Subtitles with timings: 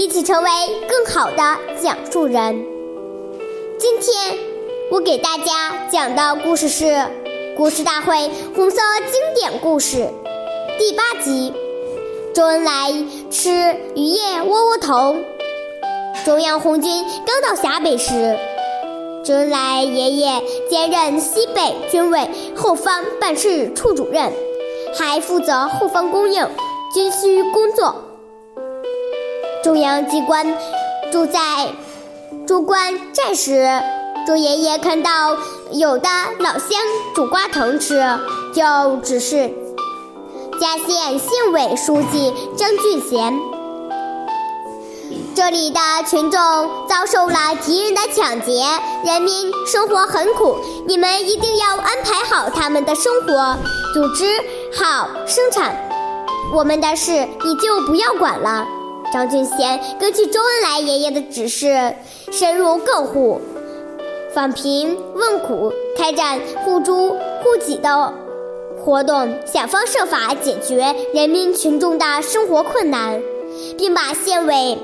[0.00, 0.48] 一起成为
[0.88, 1.36] 更好的
[1.78, 2.64] 讲述人。
[3.78, 4.34] 今天
[4.90, 6.84] 我给大家讲的故事是
[7.54, 8.80] 《故事大会红色
[9.12, 9.98] 经典故事》
[10.78, 11.52] 第八集。
[12.32, 12.90] 周恩来
[13.30, 13.50] 吃
[13.94, 15.18] 鱼叶窝窝头。
[16.24, 18.38] 中央红军刚到陕北时，
[19.22, 24.32] 周恩来爷爷兼任西北军委后方办事处主任，
[24.98, 26.48] 还负责后方供应、
[26.94, 28.06] 军需工作。
[29.62, 30.46] 中央机关
[31.12, 31.38] 住在
[32.46, 33.68] 驻关寨时，
[34.26, 35.36] 周爷爷看到
[35.70, 36.08] 有的
[36.38, 36.78] 老乡
[37.14, 38.02] 煮瓜藤吃，
[38.54, 39.52] 就指示。
[40.58, 43.38] 嘉县县委书记张俊贤，
[45.34, 46.40] 这里的群众
[46.88, 48.62] 遭受了敌人的抢劫，
[49.04, 53.56] 人民生活很苦，你们一定要安排好他们的生活，
[53.92, 54.24] 组织
[54.72, 55.76] 好生产。
[56.54, 57.12] 我们的事
[57.44, 58.66] 你就不要管了。
[59.12, 61.94] 张俊贤根据周恩来爷爷的指示，
[62.30, 63.40] 深入各户，
[64.32, 68.12] 访贫问苦，开展互助互济的。
[68.82, 73.20] 活动想方设法解决人民群众的生活困难，
[73.76, 74.78] 并把县委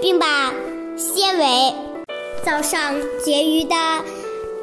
[0.00, 0.52] 并把
[0.96, 1.74] 县委
[2.44, 3.74] 早上结余的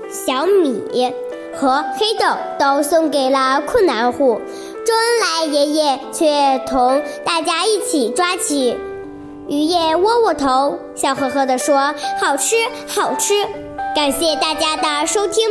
[0.10, 1.14] 小米
[1.56, 2.26] 和黑豆
[2.58, 4.40] 都送给了困难户。
[4.86, 8.78] 周恩来爷爷却同大家一起抓起
[9.48, 12.56] 鱼叶窝窝头，笑呵呵地说：“好吃，
[12.88, 13.34] 好吃！”
[13.96, 15.48] 感谢大家的收听。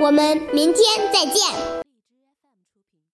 [0.00, 1.87] 我们明天再见。